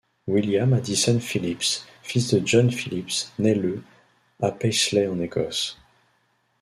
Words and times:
William 0.25 0.73
Addison 0.73 1.19
Phillips, 1.19 1.85
fils 2.01 2.33
de 2.33 2.39
John 2.43 2.71
Phillips, 2.71 3.29
naît 3.37 3.53
le 3.53 3.83
à 4.41 4.51
Paisley 4.51 5.05
en 5.05 5.19
Écosse. 5.19 5.77